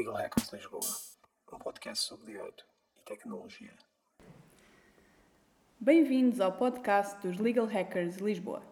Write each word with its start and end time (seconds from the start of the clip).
Legal 0.00 0.14
Hackers 0.14 0.50
Lisboa, 0.50 0.80
um 1.52 1.58
podcast 1.58 2.06
sobre 2.06 2.32
direito 2.32 2.64
e 2.96 3.02
tecnologia. 3.02 3.74
Bem-vindos 5.78 6.40
ao 6.40 6.52
podcast 6.52 7.20
dos 7.20 7.36
Legal 7.36 7.66
Hackers 7.66 8.16
Lisboa. 8.16 8.62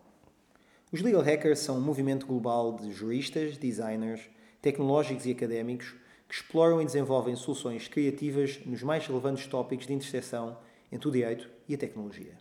Os 0.90 1.02
Legal 1.02 1.20
Hackers 1.20 1.58
são 1.58 1.76
um 1.76 1.82
movimento 1.82 2.24
global 2.24 2.76
de 2.76 2.90
juristas, 2.92 3.58
designers, 3.58 4.22
tecnológicos 4.62 5.26
e 5.26 5.32
académicos 5.32 5.94
que 6.26 6.34
exploram 6.34 6.80
e 6.80 6.86
desenvolvem 6.86 7.36
soluções 7.36 7.88
criativas 7.88 8.64
nos 8.64 8.82
mais 8.82 9.06
relevantes 9.06 9.46
tópicos 9.46 9.86
de 9.86 9.92
interseção 9.92 10.56
entre 10.90 11.10
o 11.10 11.12
direito 11.12 11.50
e 11.68 11.74
a 11.74 11.78
tecnologia. 11.78 12.38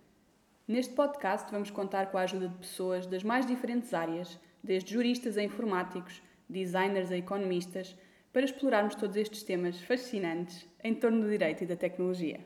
Neste 0.66 0.94
podcast 0.94 1.52
vamos 1.52 1.70
contar 1.70 2.10
com 2.10 2.18
a 2.18 2.22
ajuda 2.22 2.48
de 2.48 2.56
pessoas 2.56 3.06
das 3.06 3.22
mais 3.22 3.46
diferentes 3.46 3.94
áreas, 3.94 4.40
desde 4.64 4.94
juristas 4.94 5.38
a 5.38 5.44
informáticos, 5.44 6.22
designers 6.50 7.12
a 7.12 7.18
economistas, 7.18 7.94
para 8.32 8.46
explorarmos 8.46 8.96
todos 8.96 9.16
estes 9.16 9.44
temas 9.44 9.80
fascinantes 9.82 10.66
em 10.84 10.94
torno 10.94 11.22
do 11.22 11.30
direito 11.30 11.64
e 11.64 11.68
da 11.68 11.76
tecnologia. 11.76 12.40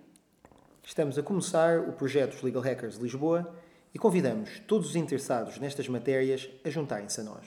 Estamos 0.84 1.18
a 1.18 1.24
começar 1.24 1.80
o 1.80 1.94
projeto 1.94 2.32
dos 2.32 2.42
Legal 2.42 2.62
Hackers 2.62 2.98
Lisboa 2.98 3.54
e 3.94 4.00
convidamos 4.00 4.60
todos 4.68 4.90
os 4.90 4.96
interessados 4.96 5.60
nestas 5.60 5.88
matérias 5.88 6.50
a 6.64 6.70
juntarem-se 6.70 7.22
a 7.22 7.24
nós. 7.24 7.46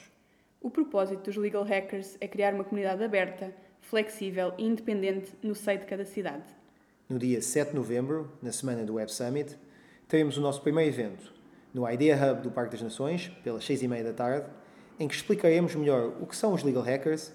O 0.60 0.70
propósito 0.70 1.24
dos 1.24 1.36
Legal 1.36 1.64
Hackers 1.64 2.16
é 2.20 2.28
criar 2.28 2.54
uma 2.54 2.64
comunidade 2.64 3.02
aberta, 3.02 3.52
flexível 3.80 4.52
e 4.56 4.64
independente 4.64 5.32
no 5.42 5.54
seio 5.54 5.78
de 5.78 5.86
cada 5.86 6.04
cidade. 6.04 6.44
No 7.08 7.18
dia 7.18 7.42
7 7.42 7.70
de 7.70 7.76
novembro, 7.76 8.32
na 8.40 8.50
semana 8.50 8.84
do 8.84 8.94
Web 8.94 9.12
Summit, 9.12 9.58
teremos 10.08 10.38
o 10.38 10.40
nosso 10.40 10.62
primeiro 10.62 10.90
evento, 10.90 11.32
no 11.72 11.90
Idea 11.90 12.16
Hub 12.16 12.42
do 12.42 12.50
Parque 12.50 12.72
das 12.72 12.82
Nações, 12.82 13.28
pelas 13.42 13.64
6h30 13.64 14.02
da 14.04 14.12
tarde, 14.12 14.46
em 14.98 15.08
que 15.08 15.14
explicaremos 15.14 15.74
melhor 15.74 16.14
o 16.20 16.26
que 16.26 16.36
são 16.36 16.54
os 16.54 16.62
Legal 16.62 16.82
Hackers 16.82 17.32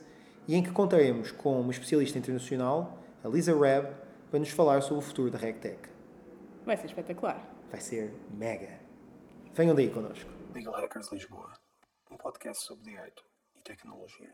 e 0.47 0.55
em 0.55 0.63
que 0.63 0.71
contaremos 0.71 1.31
com 1.31 1.59
uma 1.59 1.71
especialista 1.71 2.17
internacional, 2.17 2.97
a 3.23 3.27
Lisa 3.27 3.57
Reb, 3.57 3.93
para 4.29 4.39
nos 4.39 4.49
falar 4.49 4.81
sobre 4.81 5.03
o 5.03 5.07
futuro 5.07 5.31
da 5.31 5.37
RegTech. 5.37 5.89
Vai 6.65 6.77
ser 6.77 6.87
espetacular. 6.87 7.47
Vai 7.71 7.81
ser 7.81 8.13
mega. 8.31 8.79
Venham 9.53 9.75
daí 9.75 9.89
connosco. 9.89 10.29
Legal 10.53 10.73
Hackers 10.75 11.11
Lisboa, 11.11 11.51
um 12.11 12.17
podcast 12.17 12.63
sobre 12.65 12.83
direito 12.85 13.23
e 13.55 13.61
tecnologia. 13.61 14.33